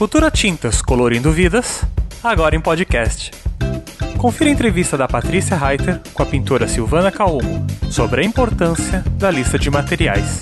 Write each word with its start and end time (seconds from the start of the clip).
Futura 0.00 0.30
Tintas 0.30 0.80
Colorindo 0.80 1.30
Vidas, 1.30 1.84
agora 2.24 2.56
em 2.56 2.60
podcast. 2.60 3.32
Confira 4.16 4.48
a 4.48 4.52
entrevista 4.54 4.96
da 4.96 5.06
Patrícia 5.06 5.54
Reiter 5.54 6.00
com 6.14 6.22
a 6.22 6.26
pintora 6.26 6.66
Silvana 6.66 7.12
Calmo 7.12 7.66
sobre 7.90 8.22
a 8.22 8.24
importância 8.24 9.04
da 9.18 9.30
lista 9.30 9.58
de 9.58 9.68
materiais. 9.68 10.40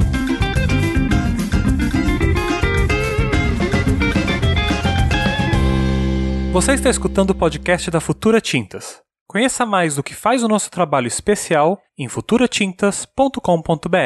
Você 6.53 6.73
está 6.73 6.89
escutando 6.89 7.31
o 7.31 7.35
podcast 7.35 7.91
da 7.91 8.01
Futura 8.01 8.41
Tintas. 8.41 9.06
Conheça 9.37 9.67
mais 9.67 9.97
do 9.97 10.03
que 10.03 10.15
faz 10.15 10.43
o 10.43 10.49
nosso 10.49 10.71
trabalho 10.71 11.07
especial 11.07 11.79
em 11.99 12.09
futuratintas.com.br. 12.09 13.99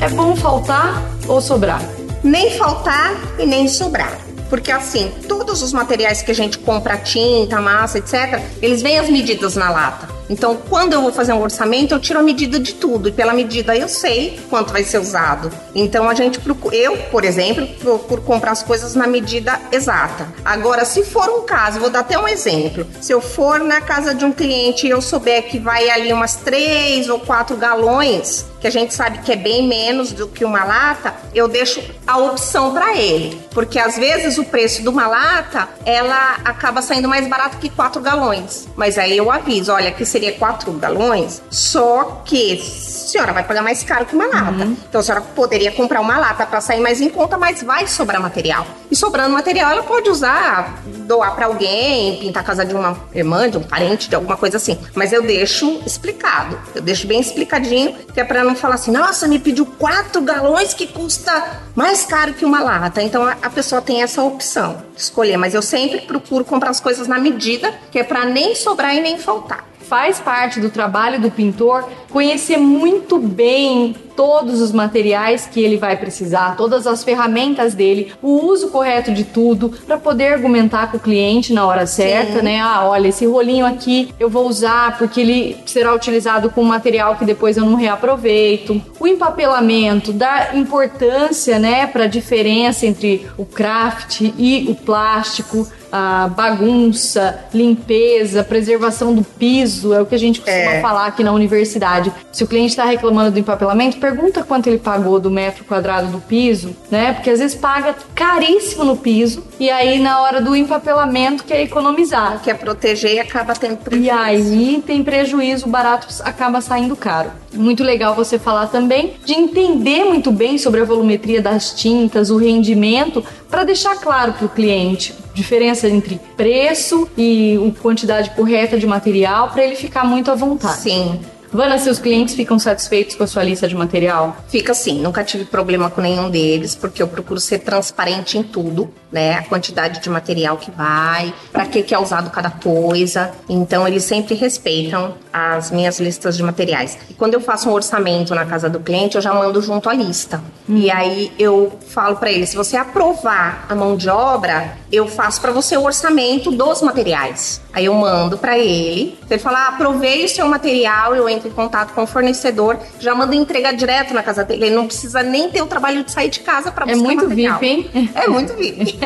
É 0.00 0.08
bom 0.08 0.34
faltar 0.34 1.00
ou 1.28 1.40
sobrar? 1.40 1.80
Nem 2.24 2.50
faltar 2.58 3.12
e 3.38 3.46
nem 3.46 3.68
sobrar. 3.68 4.18
Porque 4.50 4.72
assim, 4.72 5.12
todos 5.28 5.62
os 5.62 5.72
materiais 5.72 6.20
que 6.20 6.32
a 6.32 6.34
gente 6.34 6.58
compra, 6.58 6.98
tinta, 6.98 7.60
massa, 7.60 7.98
etc., 7.98 8.42
eles 8.60 8.82
vêm 8.82 8.98
as 8.98 9.08
medidas 9.08 9.54
na 9.54 9.70
lata. 9.70 10.13
Então, 10.28 10.56
quando 10.68 10.92
eu 10.92 11.02
vou 11.02 11.12
fazer 11.12 11.32
um 11.32 11.42
orçamento, 11.42 11.94
eu 11.94 12.00
tiro 12.00 12.18
a 12.18 12.22
medida 12.22 12.58
de 12.58 12.74
tudo. 12.74 13.08
E 13.08 13.12
pela 13.12 13.32
medida 13.32 13.76
eu 13.76 13.88
sei 13.88 14.38
quanto 14.48 14.72
vai 14.72 14.84
ser 14.84 14.98
usado. 14.98 15.50
Então, 15.74 16.08
a 16.08 16.14
gente 16.14 16.40
procura, 16.40 16.74
eu, 16.76 16.96
por 17.10 17.24
exemplo, 17.24 17.66
procuro 17.78 18.22
comprar 18.22 18.52
as 18.52 18.62
coisas 18.62 18.94
na 18.94 19.06
medida 19.06 19.60
exata. 19.70 20.28
Agora, 20.44 20.84
se 20.84 21.04
for 21.04 21.28
um 21.28 21.42
caso, 21.42 21.80
vou 21.80 21.90
dar 21.90 22.00
até 22.00 22.18
um 22.18 22.28
exemplo. 22.28 22.86
Se 23.00 23.12
eu 23.12 23.20
for 23.20 23.60
na 23.60 23.80
casa 23.80 24.14
de 24.14 24.24
um 24.24 24.32
cliente 24.32 24.86
e 24.86 24.90
eu 24.90 25.02
souber 25.02 25.48
que 25.48 25.58
vai 25.58 25.90
ali 25.90 26.12
umas 26.12 26.36
três 26.36 27.08
ou 27.08 27.18
quatro 27.18 27.56
galões, 27.56 28.46
que 28.64 28.68
a 28.68 28.70
gente 28.70 28.94
sabe 28.94 29.18
que 29.18 29.30
é 29.30 29.36
bem 29.36 29.68
menos 29.68 30.10
do 30.10 30.26
que 30.26 30.42
uma 30.42 30.64
lata, 30.64 31.14
eu 31.34 31.46
deixo 31.46 31.82
a 32.06 32.16
opção 32.16 32.72
para 32.72 32.96
ele. 32.96 33.38
Porque 33.50 33.78
às 33.78 33.98
vezes 33.98 34.38
o 34.38 34.44
preço 34.44 34.80
de 34.80 34.88
uma 34.88 35.06
lata, 35.06 35.68
ela 35.84 36.38
acaba 36.42 36.80
saindo 36.80 37.06
mais 37.06 37.28
barato 37.28 37.58
que 37.58 37.68
quatro 37.68 38.00
galões. 38.00 38.66
Mas 38.74 38.96
aí 38.96 39.18
eu 39.18 39.30
aviso, 39.30 39.70
olha, 39.70 39.92
que 39.92 40.06
seria 40.06 40.32
quatro 40.32 40.72
galões, 40.72 41.42
só 41.50 42.22
que 42.24 42.54
a 42.54 42.64
senhora 42.64 43.34
vai 43.34 43.44
pagar 43.44 43.62
mais 43.62 43.82
caro 43.82 44.06
que 44.06 44.14
uma 44.14 44.28
lata. 44.28 44.64
Uhum. 44.64 44.76
Então 44.88 45.02
a 45.02 45.04
senhora 45.04 45.22
poderia 45.34 45.70
comprar 45.70 46.00
uma 46.00 46.16
lata 46.16 46.46
para 46.46 46.62
sair 46.62 46.80
mais 46.80 47.02
em 47.02 47.10
conta, 47.10 47.36
mas 47.36 47.62
vai 47.62 47.86
sobrar 47.86 48.18
material. 48.18 48.66
E 48.90 48.96
sobrando 48.96 49.34
material, 49.34 49.72
ela 49.72 49.82
pode 49.82 50.08
usar, 50.08 50.82
doar 51.04 51.34
para 51.34 51.46
alguém, 51.46 52.18
pintar 52.18 52.42
a 52.42 52.46
casa 52.46 52.64
de 52.64 52.74
uma 52.74 52.98
irmã, 53.14 53.48
de 53.48 53.58
um 53.58 53.62
parente, 53.62 54.08
de 54.08 54.14
alguma 54.14 54.36
coisa 54.36 54.56
assim. 54.56 54.78
Mas 54.94 55.12
eu 55.12 55.22
deixo 55.22 55.80
explicado. 55.86 56.58
Eu 56.74 56.82
deixo 56.82 57.06
bem 57.06 57.20
explicadinho, 57.20 57.94
que 58.12 58.20
é 58.20 58.24
para 58.24 58.42
não 58.44 58.54
falar 58.54 58.74
assim: 58.74 58.90
"Nossa, 58.90 59.28
me 59.28 59.38
pediu 59.38 59.66
quatro 59.66 60.20
galões 60.22 60.74
que 60.74 60.86
custa 60.86 61.60
mais 61.74 62.04
caro 62.04 62.34
que 62.34 62.44
uma 62.44 62.60
lata". 62.60 63.02
Então 63.02 63.24
a 63.26 63.50
pessoa 63.50 63.80
tem 63.80 64.02
essa 64.02 64.22
opção 64.22 64.82
de 64.94 65.02
escolher, 65.02 65.36
mas 65.36 65.54
eu 65.54 65.62
sempre 65.62 66.00
procuro 66.00 66.44
comprar 66.44 66.70
as 66.70 66.80
coisas 66.80 67.06
na 67.06 67.18
medida, 67.18 67.72
que 67.90 67.98
é 67.98 68.04
para 68.04 68.24
nem 68.24 68.54
sobrar 68.54 68.94
e 68.94 69.00
nem 69.00 69.18
faltar 69.18 69.64
faz 69.84 70.18
parte 70.18 70.60
do 70.60 70.70
trabalho 70.70 71.20
do 71.20 71.30
pintor 71.30 71.88
conhecer 72.10 72.56
muito 72.56 73.18
bem 73.18 73.94
todos 74.16 74.60
os 74.60 74.72
materiais 74.72 75.46
que 75.46 75.60
ele 75.60 75.76
vai 75.76 75.96
precisar, 75.96 76.56
todas 76.56 76.86
as 76.86 77.04
ferramentas 77.04 77.74
dele, 77.74 78.12
o 78.22 78.46
uso 78.46 78.68
correto 78.68 79.12
de 79.12 79.24
tudo 79.24 79.70
para 79.86 79.96
poder 79.96 80.34
argumentar 80.34 80.90
com 80.90 80.96
o 80.96 81.00
cliente 81.00 81.52
na 81.52 81.66
hora 81.66 81.86
certa, 81.86 82.38
Sim. 82.38 82.44
né? 82.44 82.60
Ah, 82.60 82.84
olha, 82.84 83.08
esse 83.08 83.26
rolinho 83.26 83.66
aqui 83.66 84.12
eu 84.18 84.28
vou 84.28 84.48
usar 84.48 84.96
porque 84.98 85.20
ele 85.20 85.56
será 85.66 85.94
utilizado 85.94 86.50
com 86.50 86.62
material 86.62 87.16
que 87.16 87.24
depois 87.24 87.56
eu 87.56 87.64
não 87.64 87.74
reaproveito. 87.74 88.80
O 88.98 89.06
empapelamento 89.06 90.12
dá 90.12 90.50
importância, 90.54 91.58
né, 91.58 91.86
para 91.86 92.04
a 92.04 92.08
diferença 92.08 92.86
entre 92.86 93.26
o 93.36 93.44
craft 93.44 94.22
e 94.38 94.66
o 94.68 94.74
plástico 94.74 95.66
a 95.96 96.26
bagunça, 96.26 97.38
limpeza, 97.54 98.42
preservação 98.42 99.14
do 99.14 99.22
piso, 99.22 99.94
é 99.94 100.02
o 100.02 100.06
que 100.06 100.16
a 100.16 100.18
gente 100.18 100.40
costuma 100.40 100.72
é. 100.72 100.80
falar 100.80 101.06
aqui 101.06 101.22
na 101.22 101.30
universidade. 101.30 102.12
Se 102.32 102.42
o 102.42 102.48
cliente 102.48 102.70
está 102.70 102.84
reclamando 102.84 103.30
do 103.30 103.38
empapelamento, 103.38 103.98
pergunta 104.04 104.42
quanto 104.42 104.66
ele 104.66 104.76
pagou 104.76 105.18
do 105.18 105.30
metro 105.30 105.64
quadrado 105.64 106.08
do 106.08 106.20
piso, 106.20 106.76
né? 106.90 107.14
Porque 107.14 107.30
às 107.30 107.38
vezes 107.38 107.56
paga 107.56 107.96
caríssimo 108.14 108.84
no 108.84 108.98
piso 108.98 109.42
e 109.58 109.70
aí 109.70 109.98
na 109.98 110.20
hora 110.20 110.42
do 110.42 110.54
empapelamento 110.54 111.44
quer 111.44 111.62
economizar. 111.62 112.38
Quer 112.42 112.58
proteger 112.58 113.14
e 113.14 113.18
acaba 113.18 113.54
tendo 113.54 113.78
prejuízo. 113.78 114.06
E 114.06 114.10
aí 114.10 114.82
tem 114.86 115.02
prejuízo, 115.02 115.64
o 115.64 115.70
barato 115.70 116.06
acaba 116.22 116.60
saindo 116.60 116.94
caro. 116.94 117.30
Muito 117.54 117.82
legal 117.82 118.14
você 118.14 118.38
falar 118.38 118.66
também 118.66 119.14
de 119.24 119.32
entender 119.32 120.04
muito 120.04 120.30
bem 120.30 120.58
sobre 120.58 120.82
a 120.82 120.84
volumetria 120.84 121.40
das 121.40 121.72
tintas, 121.72 122.28
o 122.28 122.36
rendimento, 122.36 123.24
para 123.48 123.64
deixar 123.64 123.96
claro 123.96 124.34
para 124.34 124.44
o 124.44 124.50
cliente 124.50 125.14
diferença 125.32 125.88
entre 125.88 126.20
preço 126.36 127.08
e 127.18 127.58
a 127.58 127.80
quantidade 127.80 128.30
correta 128.30 128.78
de 128.78 128.86
material 128.86 129.50
para 129.50 129.64
ele 129.64 129.74
ficar 129.74 130.04
muito 130.04 130.30
à 130.30 130.34
vontade. 130.34 130.80
Sim. 130.80 131.20
Vana, 131.54 131.78
seus 131.78 132.00
clientes 132.00 132.34
ficam 132.34 132.58
satisfeitos 132.58 133.14
com 133.14 133.22
a 133.22 133.28
sua 133.28 133.44
lista 133.44 133.68
de 133.68 133.76
material? 133.76 134.36
Fica 134.48 134.74
sim, 134.74 135.00
nunca 135.00 135.22
tive 135.22 135.44
problema 135.44 135.88
com 135.88 136.00
nenhum 136.00 136.28
deles, 136.28 136.74
porque 136.74 137.00
eu 137.00 137.06
procuro 137.06 137.38
ser 137.38 137.60
transparente 137.60 138.36
em 138.36 138.42
tudo, 138.42 138.92
né? 139.12 139.34
A 139.34 139.42
quantidade 139.44 140.00
de 140.00 140.10
material 140.10 140.56
que 140.56 140.72
vai, 140.72 141.32
para 141.52 141.64
que, 141.66 141.84
que 141.84 141.94
é 141.94 141.98
usado 141.98 142.28
cada 142.30 142.50
coisa. 142.50 143.30
Então, 143.48 143.86
eles 143.86 144.02
sempre 144.02 144.34
respeitam 144.34 145.14
as 145.32 145.70
minhas 145.70 146.00
listas 146.00 146.36
de 146.36 146.42
materiais. 146.42 146.98
E 147.08 147.14
quando 147.14 147.34
eu 147.34 147.40
faço 147.40 147.70
um 147.70 147.72
orçamento 147.72 148.34
na 148.34 148.44
casa 148.44 148.68
do 148.68 148.80
cliente, 148.80 149.14
eu 149.14 149.22
já 149.22 149.32
mando 149.32 149.62
junto 149.62 149.88
a 149.88 149.94
lista. 149.94 150.42
Hum. 150.68 150.78
E 150.78 150.90
aí 150.90 151.32
eu 151.38 151.78
falo 151.86 152.16
para 152.16 152.32
ele: 152.32 152.46
se 152.46 152.56
você 152.56 152.76
aprovar 152.76 153.64
a 153.68 153.76
mão 153.76 153.96
de 153.96 154.08
obra, 154.08 154.76
eu 154.90 155.06
faço 155.06 155.40
para 155.40 155.52
você 155.52 155.76
o 155.76 155.84
orçamento 155.84 156.50
dos 156.50 156.82
materiais. 156.82 157.60
Aí 157.72 157.86
eu 157.86 157.94
mando 157.94 158.38
para 158.38 158.58
ele. 158.58 159.18
Ele 159.28 159.40
falar, 159.40 159.66
ah, 159.66 159.68
aprovei 159.70 160.24
o 160.24 160.28
seu 160.28 160.46
material, 160.46 161.14
eu 161.14 161.28
entro 161.28 161.43
entra 161.44 161.48
em 161.48 161.52
contato 161.52 161.92
com 161.94 162.02
o 162.02 162.06
fornecedor, 162.06 162.78
já 162.98 163.14
manda 163.14 163.34
entregar 163.34 163.72
direto 163.72 164.14
na 164.14 164.22
casa 164.22 164.44
dele. 164.44 164.66
Ele 164.66 164.74
não 164.74 164.86
precisa 164.86 165.22
nem 165.22 165.50
ter 165.50 165.62
o 165.62 165.66
trabalho 165.66 166.02
de 166.02 166.10
sair 166.10 166.30
de 166.30 166.40
casa 166.40 166.72
para 166.72 166.86
buscar 166.86 166.98
É 166.98 167.02
muito 167.02 167.28
material. 167.28 167.58
VIP, 167.58 167.90
hein? 167.94 168.10
É 168.14 168.28
muito 168.28 168.54
VIP. 168.54 168.98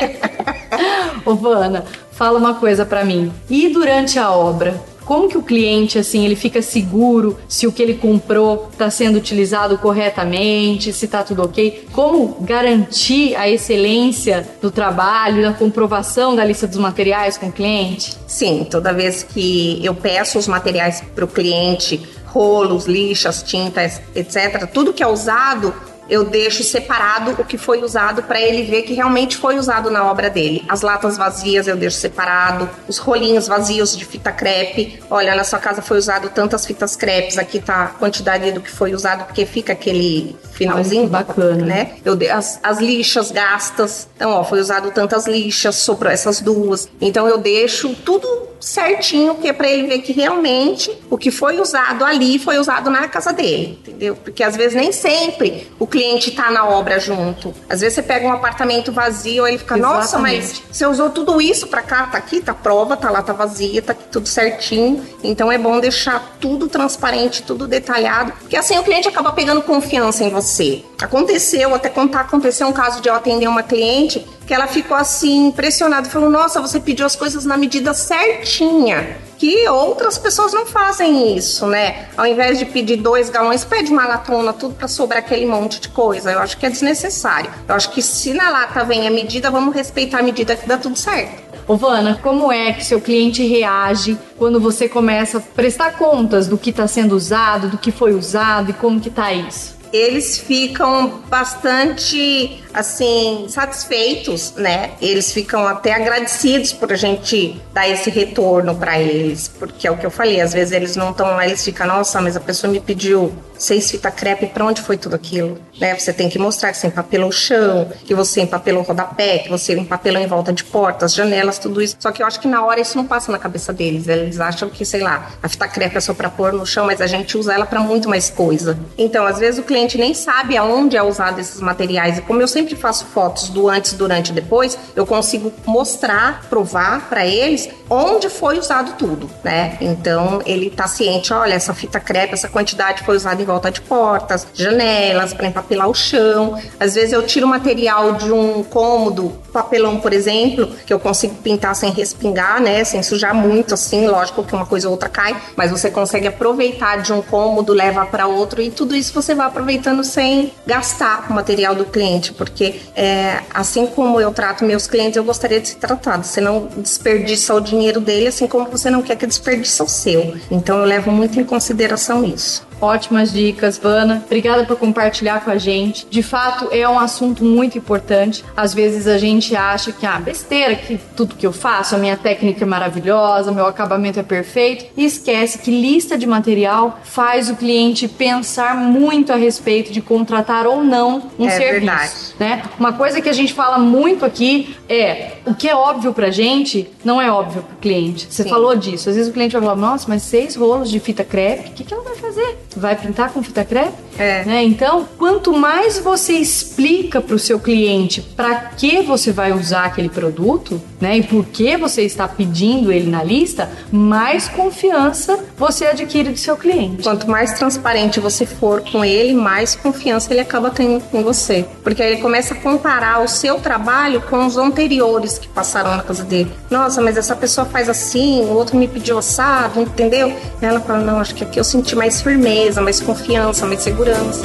Ô, 1.25 1.35
Vana, 1.35 1.85
fala 2.13 2.39
uma 2.39 2.55
coisa 2.55 2.87
para 2.87 3.05
mim. 3.05 3.33
E 3.51 3.69
durante 3.69 4.19
a 4.19 4.31
obra? 4.31 4.81
Como 5.09 5.27
que 5.27 5.39
o 5.39 5.43
cliente, 5.43 5.99
assim, 5.99 6.27
ele 6.27 6.37
fica 6.37 6.61
seguro 6.61 7.39
se 7.49 7.67
o 7.67 7.73
que 7.73 7.83
ele 7.83 7.95
comprou 7.95 8.69
está 8.71 8.91
sendo 8.91 9.17
utilizado 9.17 9.79
corretamente, 9.79 10.93
se 10.93 11.07
está 11.07 11.23
tudo 11.23 11.45
ok? 11.45 11.87
Como 11.93 12.37
garantir 12.43 13.35
a 13.35 13.49
excelência 13.49 14.47
do 14.61 14.71
trabalho, 14.71 15.41
da 15.41 15.55
comprovação 15.55 16.37
da 16.37 16.45
lista 16.45 16.67
dos 16.67 16.77
materiais 16.77 17.39
com 17.39 17.47
o 17.47 17.53
cliente? 17.53 18.19
Sim, 18.27 18.67
toda 18.71 18.93
vez 18.93 19.23
que 19.23 19.81
eu 19.83 19.95
peço 19.95 20.39
os 20.39 20.47
materiais 20.47 21.03
para 21.15 21.25
o 21.25 21.29
cliente, 21.29 22.07
rolos, 22.39 22.87
lixas, 22.87 23.43
tintas, 23.43 24.01
etc., 24.15 24.65
tudo 24.73 24.93
que 24.93 25.03
é 25.03 25.07
usado, 25.09 25.75
eu 26.09 26.25
deixo 26.25 26.63
separado 26.63 27.33
o 27.33 27.45
que 27.45 27.59
foi 27.59 27.83
usado 27.83 28.23
para 28.23 28.41
ele 28.41 28.63
ver 28.63 28.83
que 28.83 28.95
realmente 28.95 29.37
foi 29.37 29.59
usado 29.59 29.91
na 29.91 30.09
obra 30.09 30.31
dele. 30.31 30.65
As 30.69 30.81
latas 30.81 31.19
vazias 31.19 31.67
eu 31.67 31.77
deixo 31.77 31.97
separado, 31.97 32.71
os 32.87 32.97
rolinhos 32.99 33.49
vazios 33.49 33.97
de 33.97 34.05
fita 34.05 34.31
crepe. 34.31 35.01
Olha, 35.11 35.35
na 35.35 35.43
sua 35.43 35.59
casa 35.59 35.83
foi 35.83 35.99
usado 35.99 36.31
tantas 36.31 36.65
fitas 36.65 36.95
crepes, 36.95 37.37
aqui 37.37 37.59
tá 37.59 37.83
a 37.83 37.87
quantidade 37.89 38.53
do 38.53 38.61
que 38.61 38.71
foi 38.71 38.95
usado, 38.95 39.25
porque 39.25 39.45
fica 39.45 39.73
aquele 39.73 40.37
finalzinho. 40.53 41.03
Olha, 41.03 41.11
bacana. 41.11 41.67
Né? 41.67 41.97
Eu 42.05 42.15
de, 42.15 42.31
as, 42.31 42.61
as 42.63 42.79
lixas 42.79 43.33
gastas. 43.33 44.09
Então, 44.15 44.31
ó, 44.31 44.45
foi 44.45 44.61
usado 44.61 44.93
tantas 44.93 45.27
lixas, 45.27 45.75
sobrou 45.75 46.13
essas 46.13 46.41
duas. 46.41 46.89
Então 47.01 47.27
eu 47.27 47.39
deixo 47.39 47.95
tudo 47.97 48.49
certinho, 48.61 49.37
que 49.37 49.49
é 49.49 49.53
para 49.53 49.69
ele 49.69 49.87
ver 49.87 49.99
que 50.01 50.13
realmente 50.13 50.91
o 51.11 51.17
que 51.17 51.31
foi 51.31 51.61
usado 51.61 52.05
ali 52.05 52.39
foi 52.39 52.59
usado 52.59 52.91
na 52.91 53.09
casa 53.09 53.33
dele, 53.33 53.79
entendeu? 53.81 54.17
Porque 54.17 54.43
às 54.43 54.57
vezes 54.57 54.75
nem 54.75 54.93
sempre 54.93 55.71
o 55.79 55.87
cliente 55.87 56.31
tá 56.33 56.51
na 56.51 56.67
obra 56.67 56.99
junto. 56.99 57.55
Às 57.69 57.81
vezes 57.81 57.95
você 57.95 58.03
pega 58.03 58.27
um 58.27 58.33
apartamento 58.33 58.93
vazio, 58.93 59.45
aí 59.45 59.53
ele 59.53 59.59
fica, 59.59 59.77
Exatamente. 59.77 60.01
nossa, 60.01 60.19
mas 60.19 60.63
você 60.71 60.87
usou 60.87 61.11
tudo 61.11 61.41
isso 61.41 61.67
para 61.67 61.83
cá, 61.83 62.07
tá 62.07 62.19
aqui, 62.19 62.41
tá 62.41 62.55
prova, 62.55 62.97
tá 62.97 63.11
lá, 63.11 63.23
tá 63.23 63.33
vazia, 63.33 63.81
tá 63.81 63.95
tudo 63.95 64.29
certinho. 64.29 65.05
Então 65.23 65.51
é 65.51 65.59
bom 65.59 65.81
deixar 65.81 66.37
tudo 66.41 66.69
transparente, 66.69 67.43
tudo 67.43 67.67
detalhado, 67.67 68.33
porque 68.41 68.57
assim 68.57 68.79
o 68.79 68.83
cliente 68.83 69.09
acaba 69.09 69.33
pegando 69.33 69.63
confiança 69.63 70.25
em 70.25 70.31
você. 70.31 70.83
Aconteceu, 71.01 71.75
até 71.75 71.89
contar, 71.89 72.21
aconteceu 72.21 72.67
um 72.67 72.73
caso 72.73 73.01
de 73.01 73.09
eu 73.09 73.15
atender 73.15 73.47
uma 73.47 73.63
cliente 73.63 74.27
que 74.49 74.55
ela 74.55 74.67
ficou 74.67 74.97
assim 74.97 75.49
impressionada, 75.49 76.09
falou: 76.09 76.31
"Nossa, 76.31 76.59
você 76.61 76.81
pediu 76.81 77.05
as 77.05 77.15
coisas 77.15 77.45
na 77.45 77.59
medida 77.59 77.93
certinha" 77.93 79.19
que 79.37 79.69
outras 79.69 80.19
pessoas 80.19 80.53
não 80.53 80.67
fazem 80.67 81.37
isso, 81.37 81.65
né? 81.67 82.09
Ao 82.17 82.27
invés 82.27 82.59
de 82.59 82.65
pedir 82.65 82.97
dois 82.97 83.31
galões, 83.31 83.65
pede 83.65 83.93
uma 83.93 84.05
latona, 84.05 84.53
tudo 84.53 84.75
para 84.75 84.89
sobrar 84.89 85.21
aquele 85.21 85.47
monte 85.47 85.81
de 85.81 85.91
coisa. 85.91 86.33
Eu 86.33 86.41
acho 86.41 86.57
que 86.59 86.67
é 86.67 86.71
desnecessário. 86.71 87.49
Eu 87.69 87.75
acho 87.77 87.91
que 87.93 88.03
se 88.03 88.35
na 88.35 88.51
lata 88.51 88.83
vem 88.85 89.07
a 89.07 89.11
medida, 89.13 89.49
vamos 89.49 89.73
respeitar 89.73 90.19
a 90.19 90.23
medida 90.23 90.57
que 90.57 90.67
dá 90.67 90.77
tudo 90.77 90.99
certo. 90.99 91.41
Ô 91.69 91.77
Vana, 91.77 92.19
como 92.21 92.51
é 92.51 92.73
que 92.73 92.85
seu 92.85 93.01
cliente 93.01 93.47
reage 93.47 94.19
quando 94.37 94.59
você 94.59 94.89
começa 94.89 95.39
a 95.39 95.41
prestar 95.41 95.93
contas 95.93 96.49
do 96.49 96.59
que 96.59 96.71
está 96.71 96.89
sendo 96.89 97.15
usado, 97.15 97.69
do 97.69 97.79
que 97.79 97.93
foi 97.93 98.15
usado 98.15 98.71
e 98.71 98.73
como 98.73 98.99
que 98.99 99.11
tá 99.11 99.33
isso? 99.33 99.78
Eles 99.93 100.39
ficam 100.39 101.23
bastante 101.29 102.63
assim 102.75 103.47
satisfeitos, 103.49 104.55
né? 104.55 104.93
Eles 105.01 105.33
ficam 105.33 105.67
até 105.67 105.95
agradecidos 105.95 106.73
por 106.73 106.93
a 106.93 106.97
gente 106.97 107.61
dar 107.73 107.89
esse 107.89 108.11
retorno 108.11 108.75
para 108.75 109.01
eles, 109.01 109.49
porque 109.49 109.87
é 109.87 109.91
o 109.91 109.97
que 109.97 110.07
eu 110.07 110.11
falei, 110.11 110.41
às 110.41 110.53
vezes 110.53 110.73
eles 110.73 110.97
não 110.97 111.11
estão 111.11 111.27
lá, 111.27 111.47
eles 111.47 111.65
ficam, 111.65 111.87
nossa, 111.87 112.21
mas 112.21 112.37
a 112.37 112.41
pessoa 112.41 112.73
me 112.73 112.81
pediu 112.81 113.33
seis 113.59 113.91
fita 113.91 114.11
crepe, 114.11 114.47
para 114.47 114.65
onde 114.65 114.81
foi 114.81 114.97
tudo 114.97 115.17
aquilo? 115.17 115.59
Né? 115.81 115.95
Você 115.95 116.13
tem 116.13 116.29
que 116.29 116.39
mostrar 116.39 116.73
que 116.73 116.79
você 116.79 116.87
empapelou 116.87 117.29
o 117.29 117.33
chão, 117.33 117.91
que 118.05 118.15
você 118.15 118.41
empapelou 118.41 118.83
o 118.83 118.87
rodapé, 118.87 119.39
que 119.39 119.49
você 119.49 119.75
empapelou 119.75 120.23
em 120.23 120.27
volta 120.27 120.53
de 120.53 120.65
portas, 120.65 121.15
janelas, 121.15 121.59
tudo 121.59 121.83
isso. 121.83 121.97
Só 121.99 122.11
que 122.13 122.23
eu 122.23 122.27
acho 122.27 122.41
que 122.41 122.49
na 122.49 122.65
hora 122.65 122.81
isso 122.81 122.97
não 122.97 123.05
passa 123.05 123.31
na 123.33 123.39
cabeça 123.39 123.73
deles. 123.73 124.09
Eles 124.09 124.41
acham 124.41 124.69
que, 124.69 124.85
sei 124.85 125.01
lá, 125.01 125.31
a 125.43 125.49
fita 125.49 125.69
crepe 125.69 125.97
é 125.97 126.01
só 126.01 126.15
para 126.15 126.31
pôr 126.31 126.53
no 126.53 126.65
chão, 126.65 126.87
mas 126.87 127.01
a 127.01 127.07
gente 127.07 127.37
usa 127.37 127.53
ela 127.53 127.67
para 127.67 127.81
muito 127.81 128.09
mais 128.09 128.31
coisa. 128.31 128.79
Então, 128.97 129.27
às 129.27 129.39
vezes 129.39 129.59
o 129.59 129.63
cliente 129.63 129.99
nem 129.99 130.15
sabe 130.15 130.57
aonde 130.57 130.97
é 130.97 131.03
usado 131.03 131.41
esses 131.41 131.61
materiais. 131.61 132.19
E 132.19 132.23
como 132.23 132.41
eu 132.41 132.49
sempre 132.49 132.77
faço 132.77 133.07
fotos 133.07 133.49
do 133.49 133.69
antes, 133.69 133.93
durante 133.93 134.31
e 134.31 134.33
depois, 134.33 134.79
eu 134.95 135.07
consigo 135.07 135.53
mostrar, 135.67 136.43
provar 136.49 137.09
para 137.09 137.27
eles 137.27 137.69
onde 137.91 138.29
foi 138.29 138.59
usado 138.59 138.93
tudo, 138.99 139.31
né? 139.43 139.77
Então, 139.81 140.43
ele 140.45 140.71
tá 140.71 140.87
ciente, 140.87 141.33
olha, 141.33 141.55
essa 141.55 141.73
fita 141.73 141.99
crepe, 141.99 142.35
essa 142.35 142.49
quantidade 142.49 143.03
foi 143.03 143.17
usada 143.17 143.41
em 143.41 143.45
volta 143.49 143.71
de 143.71 143.81
portas, 143.81 144.47
janelas, 144.55 145.33
para 145.33 145.49
empapelar 145.49 145.89
o 145.89 145.95
chão. 145.95 146.57
Às 146.79 146.95
vezes 146.95 147.13
eu 147.13 147.23
tiro 147.27 147.47
material 147.47 148.13
de 148.13 148.31
um 148.31 148.63
cômodo, 148.63 149.33
papelão, 149.53 149.99
por 149.99 150.13
exemplo, 150.13 150.69
que 150.87 150.93
eu 150.93 151.01
consigo 151.01 151.35
pintar 151.37 151.75
sem 151.75 151.91
respingar, 151.91 152.61
né? 152.61 152.85
Sem 152.85 153.03
sujar 153.03 153.35
muito, 153.35 153.75
assim. 153.75 154.07
Lógico 154.07 154.45
que 154.45 154.55
uma 154.55 154.67
coisa 154.67 154.87
ou 154.89 154.93
outra 154.93 155.09
cai, 155.09 155.37
mas 155.57 155.71
você 155.71 155.91
consegue 155.91 156.29
aproveitar 156.29 157.03
de 157.03 157.13
um 157.13 157.23
cômodo, 157.23 157.73
leva 157.73 158.05
para 158.05 158.27
outro 158.27 158.61
e 158.61 158.71
tudo 158.71 158.95
isso 158.95 159.13
você 159.13 159.35
vai 159.35 159.47
aproveitando 159.47 160.05
sem 160.05 160.53
gastar 160.67 161.27
o 161.31 161.33
material 161.33 161.75
do 161.75 161.85
cliente, 161.85 162.33
porque 162.33 162.81
é, 162.95 163.41
assim 163.53 163.87
como 163.87 164.21
eu 164.21 164.33
trato 164.33 164.65
meus 164.65 164.87
clientes, 164.87 165.17
eu 165.17 165.25
gostaria 165.25 165.61
de 165.61 165.69
ser 165.69 165.77
tratado. 165.77 166.25
Você 166.25 166.41
não 166.41 166.69
desperdiça 166.77 167.55
o 167.55 167.61
dinheiro 167.61 168.01
dele, 168.01 168.29
assim 168.29 168.47
como 168.47 168.69
você 168.69 168.91
não 168.91 169.03
quer 169.03 169.17
que 169.17 169.27
desperdiça 169.27 169.83
o 169.83 169.89
seu. 169.89 170.37
Então 170.51 170.79
eu 170.79 170.85
levo 170.85 171.11
muito 171.11 171.41
em 171.41 171.45
consideração 171.45 172.25
isso. 172.25 172.68
Ótimas 172.81 173.33
dicas, 173.33 173.77
Vana. 173.77 174.23
Obrigada 174.27 174.65
por 174.65 174.77
compartilhar 174.77 175.45
com 175.45 175.51
a 175.51 175.59
gente. 175.59 176.07
De 176.09 176.23
fato, 176.23 176.69
é 176.71 176.89
um 176.89 176.99
assunto 176.99 177.45
muito 177.45 177.77
importante. 177.77 178.45
Às 178.57 178.73
vezes 178.73 179.07
a 179.09 179.19
gente 179.19 179.57
acha 179.57 179.91
que, 179.91 180.07
ah, 180.07 180.19
besteira, 180.21 180.77
que 180.77 180.97
tudo 181.17 181.35
que 181.35 181.47
eu 181.47 181.53
faço, 181.53 181.97
a 181.97 181.99
minha 181.99 182.17
técnica 182.17 182.65
é 182.65 182.67
maravilhosa, 182.67 183.51
meu 183.51 183.67
acabamento 183.67 184.21
é 184.21 184.23
perfeito, 184.23 184.87
e 184.97 185.05
esquece 185.05 185.59
que 185.59 185.71
lista 185.71 186.17
de 186.17 186.27
material 186.27 187.01
faz 187.03 187.51
o 187.51 187.57
cliente 187.57 188.07
pensar 188.07 188.77
muito 188.77 189.33
a 189.33 189.37
respeito 189.37 189.93
de 189.93 190.01
contratar 190.01 190.67
ou 190.67 190.85
não 190.85 191.31
um 191.39 191.47
É 191.47 191.51
serviço. 191.51 191.71
verdade. 191.87 192.13
Né? 192.39 192.63
Uma 192.79 192.93
coisa 192.93 193.21
que 193.21 193.29
a 193.29 193.33
gente 193.33 193.53
fala 193.55 193.79
muito 193.79 194.25
aqui 194.25 194.77
é 194.89 195.33
o 195.45 195.55
que 195.55 195.69
é 195.69 195.75
óbvio 195.75 196.13
pra 196.13 196.31
gente 196.31 196.89
não 197.05 197.21
é 197.21 197.31
óbvio 197.31 197.63
pro 197.63 197.77
cliente. 197.79 198.29
Você 198.31 198.45
Sim. 198.45 198.49
falou 198.49 198.77
disso. 198.77 199.09
Às 199.09 199.17
vezes 199.17 199.31
o 199.31 199.33
cliente 199.35 199.53
vai 199.55 199.63
falar, 199.63 199.77
nossa, 199.77 200.07
mas 200.09 200.23
seis 200.23 200.55
rolos 200.55 200.91
de 200.91 201.01
fita 201.01 201.25
crepe, 201.25 201.71
o 201.71 201.73
que, 201.73 201.85
que 201.85 201.93
ela 201.93 202.05
vai 202.05 202.15
fazer? 202.15 202.57
Vai 202.77 202.97
pintar 202.97 203.33
com 203.33 203.43
fita 203.43 203.65
crepe? 203.65 203.93
É. 204.19 204.45
Né? 204.45 204.65
Então, 204.65 205.07
quanto 205.17 205.53
mais 205.53 205.99
você 205.99 206.35
explica 206.35 207.21
pro 207.21 207.39
seu 207.39 207.59
cliente 207.61 208.21
para 208.21 208.55
que 208.77 209.03
você 209.03 209.33
vai 209.33 209.53
usar 209.53 209.85
aquele 209.85 210.09
produto, 210.09 210.81
né, 211.01 211.19
e 211.19 211.23
por 211.23 211.47
que 211.47 211.77
você 211.77 212.03
está 212.03 212.27
pedindo 212.27 212.91
ele 212.93 213.09
na 213.09 213.23
lista, 213.23 213.71
mais 213.93 214.49
confiança 214.49 215.39
você 215.57 215.87
adquire 215.87 216.31
do 216.31 216.39
seu 216.39 216.57
cliente. 216.57 217.03
Quanto 217.03 217.31
mais 217.31 217.53
transparente 217.53 218.19
você 218.21 218.45
for 218.45 218.83
com 218.91 219.05
ele, 219.05 219.35
mais 219.35 219.75
confiança 219.75 220.33
ele 220.33 220.41
acaba 220.41 220.71
tendo 220.71 221.01
com 221.05 221.23
você. 221.23 221.65
Porque 221.83 222.03
aí 222.03 222.13
ele 222.13 222.21
começa 222.21 222.55
a 222.55 222.57
comparar 222.57 223.23
o 223.23 223.29
seu 223.29 223.61
trabalho 223.61 224.21
com 224.23 224.47
os 224.47 224.57
anteriores 224.57 225.39
que 225.39 225.49
passaram 225.49 225.97
na 225.97 226.03
casa 226.03 226.25
dele. 226.25 226.51
Nossa, 226.71 227.01
mas 227.01 227.17
essa 227.17 227.37
pessoa 227.37 227.67
faz 227.67 227.89
assim, 227.89 228.41
o 228.43 228.55
outro 228.55 228.77
me 228.77 228.89
pediu 228.89 229.19
assado, 229.19 229.81
entendeu? 229.81 230.33
Ela 230.61 230.81
fala: 230.81 231.01
não, 231.01 231.21
acho 231.21 231.35
que 231.35 231.45
aqui 231.45 231.59
eu 231.59 231.65
senti 231.65 231.95
mais 231.95 232.21
firmeza, 232.21 232.58
mais 232.81 233.01
confiança, 233.01 233.67
mais 233.67 233.81
segurança. 233.81 234.43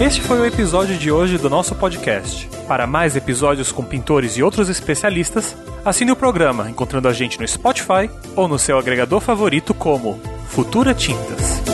Este 0.00 0.20
foi 0.20 0.40
o 0.40 0.46
episódio 0.46 0.96
de 0.96 1.10
hoje 1.10 1.38
do 1.38 1.50
nosso 1.50 1.74
podcast. 1.74 2.48
Para 2.68 2.86
mais 2.86 3.16
episódios 3.16 3.72
com 3.72 3.84
pintores 3.84 4.36
e 4.36 4.42
outros 4.42 4.68
especialistas, 4.68 5.56
assine 5.84 6.12
o 6.12 6.16
programa 6.16 6.70
encontrando 6.70 7.08
a 7.08 7.12
gente 7.12 7.38
no 7.40 7.46
Spotify 7.46 8.08
ou 8.36 8.46
no 8.46 8.58
seu 8.58 8.78
agregador 8.78 9.20
favorito 9.20 9.74
como 9.74 10.20
Futura 10.46 10.94
Tintas. 10.94 11.71